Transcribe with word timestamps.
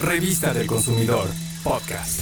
Revista 0.00 0.54
del 0.54 0.66
Consumidor, 0.66 1.28
podcast. 1.62 2.20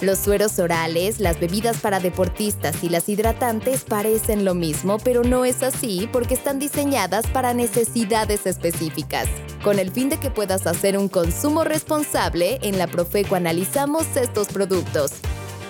Los 0.00 0.20
sueros 0.20 0.60
orales, 0.60 1.18
las 1.18 1.40
bebidas 1.40 1.78
para 1.78 1.98
deportistas 1.98 2.84
y 2.84 2.88
las 2.88 3.08
hidratantes 3.08 3.82
parecen 3.82 4.44
lo 4.44 4.54
mismo, 4.54 4.98
pero 4.98 5.24
no 5.24 5.44
es 5.44 5.64
así 5.64 6.08
porque 6.12 6.34
están 6.34 6.60
diseñadas 6.60 7.26
para 7.26 7.54
necesidades 7.54 8.46
específicas. 8.46 9.26
Con 9.64 9.80
el 9.80 9.90
fin 9.90 10.10
de 10.10 10.20
que 10.20 10.30
puedas 10.30 10.68
hacer 10.68 10.96
un 10.96 11.08
consumo 11.08 11.64
responsable, 11.64 12.60
en 12.62 12.78
la 12.78 12.86
Profeco 12.86 13.34
analizamos 13.34 14.06
estos 14.14 14.46
productos. 14.46 15.10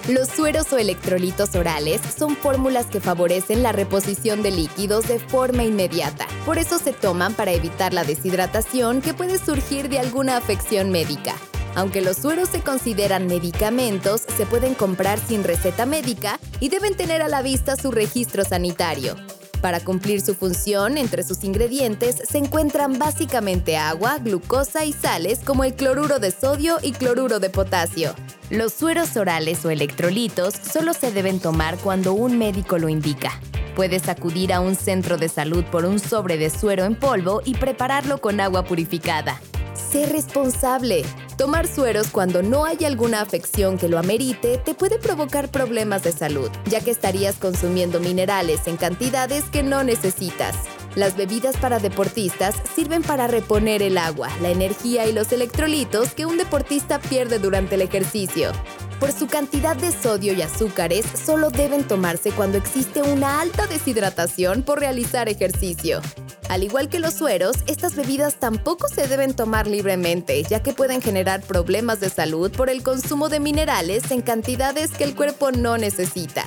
Los 0.08 0.28
sueros 0.28 0.72
o 0.72 0.78
electrolitos 0.78 1.54
orales 1.54 2.00
son 2.16 2.34
fórmulas 2.34 2.86
que 2.86 2.98
favorecen 2.98 3.62
la 3.62 3.72
reposición 3.72 4.42
de 4.42 4.50
líquidos 4.50 5.06
de 5.06 5.18
forma 5.18 5.64
inmediata. 5.64 6.26
Por 6.46 6.56
eso 6.56 6.78
se 6.78 6.94
toman 6.94 7.34
para 7.34 7.52
evitar 7.52 7.92
la 7.92 8.04
deshidratación 8.04 9.02
que 9.02 9.12
puede 9.12 9.36
surgir 9.36 9.90
de 9.90 9.98
alguna 9.98 10.38
afección 10.38 10.90
médica. 10.90 11.34
Aunque 11.74 12.00
los 12.00 12.16
sueros 12.16 12.48
se 12.48 12.62
consideran 12.62 13.26
medicamentos, 13.26 14.22
se 14.22 14.46
pueden 14.46 14.74
comprar 14.74 15.18
sin 15.18 15.44
receta 15.44 15.84
médica 15.84 16.40
y 16.58 16.70
deben 16.70 16.96
tener 16.96 17.20
a 17.20 17.28
la 17.28 17.42
vista 17.42 17.76
su 17.76 17.90
registro 17.90 18.46
sanitario. 18.46 19.14
Para 19.60 19.80
cumplir 19.80 20.20
su 20.20 20.34
función, 20.34 20.96
entre 20.98 21.24
sus 21.24 21.42
ingredientes 21.42 22.22
se 22.28 22.38
encuentran 22.38 22.98
básicamente 22.98 23.76
agua, 23.76 24.18
glucosa 24.18 24.84
y 24.84 24.92
sales 24.92 25.40
como 25.44 25.64
el 25.64 25.74
cloruro 25.74 26.20
de 26.20 26.30
sodio 26.30 26.78
y 26.80 26.92
cloruro 26.92 27.40
de 27.40 27.50
potasio. 27.50 28.14
Los 28.50 28.72
sueros 28.72 29.16
orales 29.16 29.64
o 29.64 29.70
electrolitos 29.70 30.54
solo 30.54 30.94
se 30.94 31.10
deben 31.10 31.40
tomar 31.40 31.76
cuando 31.78 32.12
un 32.12 32.38
médico 32.38 32.78
lo 32.78 32.88
indica. 32.88 33.32
Puedes 33.74 34.08
acudir 34.08 34.52
a 34.52 34.60
un 34.60 34.76
centro 34.76 35.16
de 35.16 35.28
salud 35.28 35.64
por 35.64 35.84
un 35.84 35.98
sobre 35.98 36.36
de 36.36 36.50
suero 36.50 36.84
en 36.84 36.94
polvo 36.94 37.42
y 37.44 37.54
prepararlo 37.54 38.18
con 38.20 38.40
agua 38.40 38.64
purificada. 38.64 39.40
Sé 39.74 40.06
responsable. 40.06 41.04
Tomar 41.38 41.68
sueros 41.68 42.08
cuando 42.08 42.42
no 42.42 42.64
hay 42.64 42.84
alguna 42.84 43.20
afección 43.20 43.78
que 43.78 43.88
lo 43.88 44.00
amerite 44.00 44.58
te 44.58 44.74
puede 44.74 44.98
provocar 44.98 45.48
problemas 45.52 46.02
de 46.02 46.10
salud, 46.10 46.50
ya 46.68 46.80
que 46.80 46.90
estarías 46.90 47.36
consumiendo 47.36 48.00
minerales 48.00 48.66
en 48.66 48.76
cantidades 48.76 49.44
que 49.44 49.62
no 49.62 49.84
necesitas. 49.84 50.56
Las 50.96 51.16
bebidas 51.16 51.56
para 51.56 51.78
deportistas 51.78 52.56
sirven 52.74 53.04
para 53.04 53.28
reponer 53.28 53.82
el 53.82 53.98
agua, 53.98 54.30
la 54.42 54.50
energía 54.50 55.06
y 55.06 55.12
los 55.12 55.30
electrolitos 55.30 56.12
que 56.12 56.26
un 56.26 56.38
deportista 56.38 56.98
pierde 56.98 57.38
durante 57.38 57.76
el 57.76 57.82
ejercicio. 57.82 58.50
Por 58.98 59.12
su 59.12 59.28
cantidad 59.28 59.76
de 59.76 59.92
sodio 59.92 60.32
y 60.32 60.42
azúcares, 60.42 61.06
solo 61.24 61.50
deben 61.50 61.84
tomarse 61.84 62.32
cuando 62.32 62.58
existe 62.58 63.00
una 63.00 63.40
alta 63.40 63.68
deshidratación 63.68 64.64
por 64.64 64.80
realizar 64.80 65.28
ejercicio. 65.28 66.00
Al 66.48 66.64
igual 66.64 66.88
que 66.88 66.98
los 66.98 67.12
sueros, 67.14 67.56
estas 67.66 67.94
bebidas 67.94 68.36
tampoco 68.36 68.88
se 68.88 69.06
deben 69.06 69.34
tomar 69.34 69.66
libremente, 69.66 70.42
ya 70.44 70.62
que 70.62 70.72
pueden 70.72 71.02
generar 71.02 71.42
problemas 71.42 72.00
de 72.00 72.08
salud 72.08 72.50
por 72.50 72.70
el 72.70 72.82
consumo 72.82 73.28
de 73.28 73.38
minerales 73.38 74.10
en 74.10 74.22
cantidades 74.22 74.92
que 74.92 75.04
el 75.04 75.14
cuerpo 75.14 75.50
no 75.52 75.76
necesita. 75.76 76.46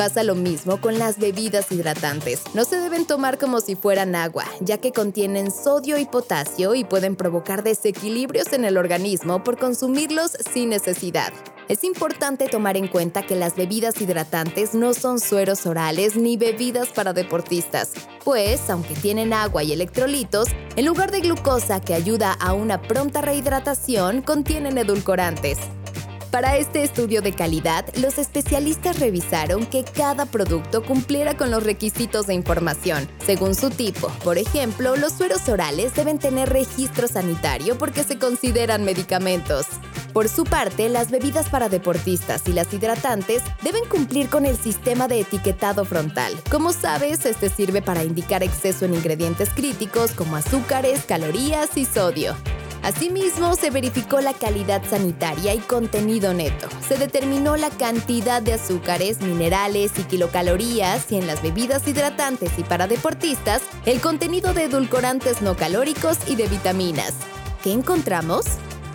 Pasa 0.00 0.22
lo 0.22 0.34
mismo 0.34 0.80
con 0.80 0.98
las 0.98 1.18
bebidas 1.18 1.70
hidratantes. 1.70 2.40
No 2.54 2.64
se 2.64 2.80
deben 2.80 3.04
tomar 3.04 3.36
como 3.36 3.60
si 3.60 3.76
fueran 3.76 4.14
agua, 4.14 4.46
ya 4.60 4.78
que 4.78 4.92
contienen 4.92 5.50
sodio 5.50 5.98
y 5.98 6.06
potasio 6.06 6.74
y 6.74 6.84
pueden 6.84 7.16
provocar 7.16 7.62
desequilibrios 7.62 8.54
en 8.54 8.64
el 8.64 8.78
organismo 8.78 9.44
por 9.44 9.58
consumirlos 9.58 10.38
sin 10.54 10.70
necesidad. 10.70 11.34
Es 11.68 11.84
importante 11.84 12.48
tomar 12.48 12.78
en 12.78 12.88
cuenta 12.88 13.26
que 13.26 13.36
las 13.36 13.56
bebidas 13.56 14.00
hidratantes 14.00 14.72
no 14.72 14.94
son 14.94 15.20
sueros 15.20 15.66
orales 15.66 16.16
ni 16.16 16.38
bebidas 16.38 16.88
para 16.88 17.12
deportistas, 17.12 17.90
pues, 18.24 18.70
aunque 18.70 18.94
tienen 18.94 19.34
agua 19.34 19.64
y 19.64 19.72
electrolitos, 19.72 20.48
en 20.76 20.86
lugar 20.86 21.10
de 21.10 21.20
glucosa 21.20 21.82
que 21.82 21.92
ayuda 21.92 22.32
a 22.32 22.54
una 22.54 22.80
pronta 22.80 23.20
rehidratación, 23.20 24.22
contienen 24.22 24.78
edulcorantes. 24.78 25.58
Para 26.30 26.56
este 26.56 26.84
estudio 26.84 27.22
de 27.22 27.32
calidad, 27.32 27.84
los 27.96 28.16
especialistas 28.16 29.00
revisaron 29.00 29.66
que 29.66 29.82
cada 29.82 30.26
producto 30.26 30.80
cumpliera 30.80 31.36
con 31.36 31.50
los 31.50 31.64
requisitos 31.64 32.28
de 32.28 32.34
información, 32.34 33.08
según 33.26 33.56
su 33.56 33.68
tipo. 33.68 34.06
Por 34.22 34.38
ejemplo, 34.38 34.94
los 34.96 35.12
sueros 35.12 35.48
orales 35.48 35.92
deben 35.96 36.20
tener 36.20 36.48
registro 36.48 37.08
sanitario 37.08 37.76
porque 37.76 38.04
se 38.04 38.16
consideran 38.16 38.84
medicamentos. 38.84 39.66
Por 40.12 40.28
su 40.28 40.44
parte, 40.44 40.88
las 40.88 41.10
bebidas 41.10 41.48
para 41.48 41.68
deportistas 41.68 42.46
y 42.46 42.52
las 42.52 42.72
hidratantes 42.72 43.42
deben 43.62 43.84
cumplir 43.86 44.28
con 44.28 44.46
el 44.46 44.56
sistema 44.56 45.08
de 45.08 45.20
etiquetado 45.20 45.84
frontal. 45.84 46.32
Como 46.48 46.72
sabes, 46.72 47.26
este 47.26 47.48
sirve 47.48 47.82
para 47.82 48.04
indicar 48.04 48.44
exceso 48.44 48.84
en 48.84 48.94
ingredientes 48.94 49.50
críticos 49.50 50.12
como 50.12 50.36
azúcares, 50.36 51.04
calorías 51.06 51.76
y 51.76 51.86
sodio. 51.86 52.36
Asimismo, 52.82 53.54
se 53.56 53.70
verificó 53.70 54.20
la 54.20 54.32
calidad 54.32 54.82
sanitaria 54.88 55.54
y 55.54 55.58
contenido 55.58 56.32
neto. 56.32 56.68
Se 56.86 56.96
determinó 56.96 57.56
la 57.56 57.70
cantidad 57.70 58.40
de 58.40 58.54
azúcares, 58.54 59.20
minerales 59.20 59.92
y 59.98 60.04
kilocalorías 60.04 61.12
y 61.12 61.16
en 61.16 61.26
las 61.26 61.42
bebidas 61.42 61.86
hidratantes 61.86 62.58
y 62.58 62.62
para 62.62 62.86
deportistas, 62.86 63.62
el 63.84 64.00
contenido 64.00 64.54
de 64.54 64.64
edulcorantes 64.64 65.42
no 65.42 65.56
calóricos 65.56 66.18
y 66.26 66.36
de 66.36 66.48
vitaminas. 66.48 67.14
¿Qué 67.62 67.72
encontramos? 67.72 68.46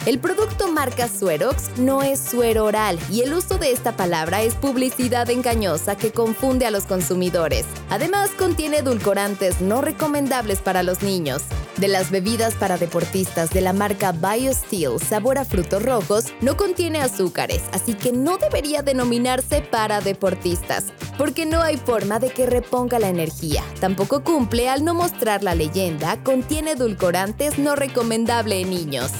El 0.05 0.19
producto 0.19 0.71
marca 0.71 1.07
Suerox 1.07 1.79
no 1.79 2.03
es 2.03 2.19
suero 2.19 2.65
oral 2.65 2.99
y 3.09 3.21
el 3.21 3.33
uso 3.33 3.57
de 3.57 3.71
esta 3.71 3.97
palabra 3.97 4.43
es 4.43 4.53
publicidad 4.53 5.31
engañosa 5.31 5.97
que 5.97 6.11
confunde 6.11 6.67
a 6.67 6.71
los 6.71 6.83
consumidores. 6.83 7.65
Además, 7.89 8.29
contiene 8.37 8.77
edulcorantes 8.77 9.61
no 9.61 9.81
recomendables 9.81 10.59
para 10.59 10.83
los 10.83 11.01
niños. 11.01 11.41
De 11.77 11.87
las 11.87 12.11
bebidas 12.11 12.53
para 12.53 12.77
deportistas 12.77 13.49
de 13.49 13.61
la 13.61 13.73
marca 13.73 14.11
BioSteel 14.11 14.99
sabor 14.99 15.39
a 15.39 15.43
frutos 15.43 15.81
rojos, 15.81 16.25
no 16.39 16.55
contiene 16.55 17.01
azúcares, 17.01 17.63
así 17.73 17.95
que 17.95 18.11
no 18.11 18.37
debería 18.37 18.83
denominarse 18.83 19.61
para 19.61 20.01
deportistas, 20.01 20.85
porque 21.17 21.47
no 21.47 21.63
hay 21.63 21.77
forma 21.77 22.19
de 22.19 22.29
que 22.29 22.45
reponga 22.45 22.99
la 22.99 23.09
energía. 23.09 23.63
Tampoco 23.79 24.23
cumple 24.23 24.69
al 24.69 24.85
no 24.85 24.93
mostrar 24.93 25.41
la 25.41 25.55
leyenda, 25.55 26.23
contiene 26.23 26.73
edulcorantes 26.73 27.57
no 27.57 27.75
recomendable 27.75 28.61
en 28.61 28.69
niños. 28.69 29.11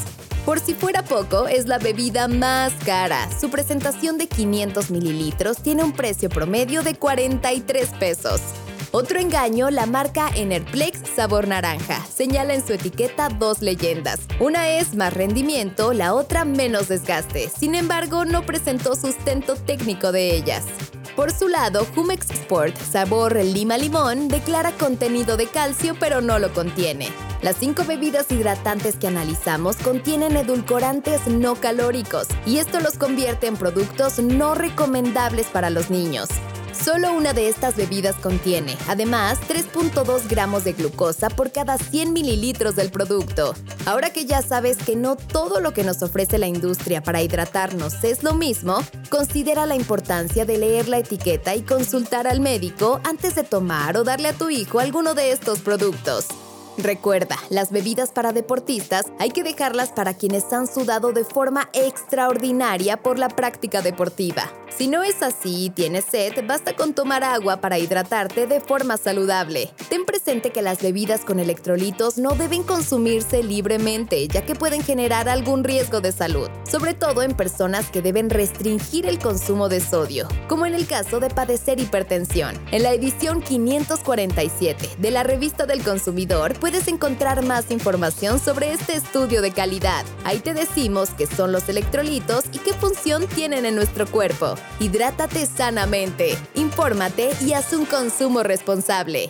Por 0.45 0.59
si 0.59 0.75
fuera 0.75 1.01
poco, 1.01 1.47
es 1.47 1.66
la 1.66 1.79
bebida 1.79 2.28
más 2.28 2.72
cara. 2.85 3.28
Su 3.41 3.50
presentación 3.50 4.19
de 4.19 4.28
500 4.28 4.91
mililitros 4.91 5.57
tiene 5.57 5.83
un 5.83 5.91
precio 5.91 6.29
promedio 6.29 6.83
de 6.83 6.94
43 6.94 7.89
pesos. 8.00 8.41
Otro 8.91 9.19
engaño, 9.19 9.72
la 9.72 9.88
marca 9.88 10.29
Enerplex 10.35 11.00
sabor 11.16 11.47
naranja. 11.47 12.06
Señala 12.06 12.53
en 12.53 12.66
su 12.66 12.73
etiqueta 12.73 13.29
dos 13.29 13.63
leyendas. 13.63 14.19
Una 14.39 14.69
es 14.69 14.95
más 14.95 15.16
rendimiento, 15.16 15.94
la 15.94 16.13
otra 16.13 16.45
menos 16.45 16.89
desgaste. 16.89 17.50
Sin 17.50 17.73
embargo, 17.73 18.23
no 18.23 18.45
presentó 18.45 18.95
sustento 18.95 19.56
técnico 19.56 20.12
de 20.12 20.35
ellas. 20.35 20.63
Por 21.16 21.31
su 21.31 21.47
lado, 21.47 21.88
Humex 21.95 22.29
Sport 22.29 22.77
sabor 22.77 23.35
lima 23.35 23.79
limón 23.79 24.27
declara 24.27 24.72
contenido 24.73 25.38
de 25.38 25.47
calcio 25.47 25.95
pero 26.00 26.22
no 26.22 26.38
lo 26.38 26.53
contiene. 26.53 27.09
Las 27.41 27.57
cinco 27.57 27.84
bebidas 27.84 28.31
hidratantes 28.31 28.96
que 28.96 29.07
analizamos 29.07 29.75
contienen 29.78 30.38
edulcorantes 30.38 31.28
no 31.28 31.56
calóricos 31.56 32.28
y 32.46 32.57
esto 32.57 32.79
los 32.79 32.97
convierte 32.97 33.47
en 33.47 33.57
productos 33.57 34.19
no 34.19 34.56
recomendables 34.56 35.47
para 35.47 35.69
los 35.69 35.90
niños. 35.90 36.29
Solo 36.84 37.13
una 37.13 37.34
de 37.34 37.47
estas 37.47 37.75
bebidas 37.75 38.16
contiene, 38.16 38.78
además, 38.88 39.40
3.2 39.47 40.28
gramos 40.28 40.66
de 40.66 40.74
glucosa 40.74 41.29
por 41.29 41.51
cada 41.51 41.78
100 41.78 42.13
mililitros 42.13 42.75
del 42.75 42.91
producto. 42.91 43.56
Ahora 43.85 44.12
que 44.12 44.25
ya 44.25 44.41
sabes 44.41 44.78
que 44.78 44.95
no 44.95 45.16
todo 45.16 45.62
lo 45.62 45.74
que 45.74 45.84
nos 45.84 46.03
ofrece 46.03 46.38
la 46.38 46.47
industria 46.47 47.01
para 47.01 47.22
hidratarnos 47.22 48.03
es 48.03 48.24
lo 48.24 48.34
mismo, 48.34 48.78
considera 49.09 49.66
la 49.66 49.75
importancia 49.75 50.45
de 50.45 50.57
leer 50.57 50.90
la 50.90 51.00
etiqueta 51.00 51.56
y 51.56 51.62
consultar 51.62 52.28
al 52.28 52.41
médico 52.41 53.00
antes 53.03 53.35
de 53.35 53.44
tomar 53.44 53.97
o 53.97 54.03
darle 54.03 54.28
a 54.28 54.34
tu 54.34 54.50
hijo 54.50 54.79
alguno 54.79 55.13
de 55.13 55.31
estos 55.31 55.59
productos. 55.59 56.28
Recuerda, 56.78 57.38
las 57.50 57.72
bebidas 57.72 58.12
para 58.12 58.34
deportistas 58.34 59.06
hay 59.18 59.30
que 59.30 59.44
dejarlas 59.44 59.92
para 59.92 60.13
quienes 60.13 60.51
han 60.51 60.68
sudado 60.68 61.13
de 61.13 61.24
forma 61.24 61.69
extraordinaria 61.72 62.98
por 62.98 63.18
la 63.18 63.30
práctica 63.30 63.81
deportiva. 63.81 64.51
Si 64.77 64.88
no 64.88 65.04
es 65.04 65.22
así 65.22 65.66
y 65.66 65.69
tienes 65.69 66.04
sed, 66.04 66.33
basta 66.45 66.75
con 66.75 66.94
tomar 66.94 67.24
agua 67.24 67.62
para 67.62 67.80
hidratarte 67.80 68.45
de 68.45 68.60
forma 68.60 68.98
saludable. 68.98 69.72
Presente 70.25 70.50
que 70.50 70.63
las 70.63 70.81
bebidas 70.81 71.24
con 71.24 71.39
electrolitos 71.39 72.18
no 72.18 72.31
deben 72.31 72.63
consumirse 72.63 73.44
libremente, 73.44 74.27
ya 74.27 74.44
que 74.44 74.56
pueden 74.56 74.81
generar 74.81 75.30
algún 75.30 75.63
riesgo 75.63 76.01
de 76.01 76.12
salud, 76.12 76.50
sobre 76.68 76.95
todo 76.95 77.22
en 77.22 77.36
personas 77.36 77.92
que 77.92 78.01
deben 78.01 78.31
restringir 78.31 79.06
el 79.06 79.19
consumo 79.19 79.69
de 79.69 79.80
sodio, 79.81 80.27
como 80.48 80.66
en 80.66 80.74
el 80.74 80.88
caso 80.88 81.19
de 81.19 81.30
padecer 81.30 81.80
hipertensión. 81.80 82.56
En 82.72 82.81
la 82.81 82.94
edición 82.94 83.39
547 83.39 84.95
de 84.98 85.12
la 85.12 85.22
Revista 85.22 85.68
del 85.68 85.83
Consumidor 85.83 86.57
puedes 86.60 86.88
encontrar 86.88 87.45
más 87.45 87.69
información 87.69 88.39
sobre 88.39 88.74
este 88.74 88.95
estudio 88.95 89.44
de 89.44 89.51
calidad. 89.51 90.06
Ahí 90.24 90.39
te 90.39 90.56
decimos 90.56 91.12
qué 91.12 91.27
son 91.27 91.51
los 91.51 91.69
electrolitos 91.69 92.45
y 92.51 92.57
qué 92.57 92.74
función 92.74 93.27
tienen 93.27 93.63
en 93.68 93.75
nuestro 93.75 94.07
cuerpo. 94.07 94.56
Hidrátate 94.80 95.45
sanamente, 95.45 96.36
infórmate 96.56 97.30
y 97.42 97.54
haz 97.54 97.74
un 97.74 97.86
consumo 97.86 98.42
responsable. 98.42 99.30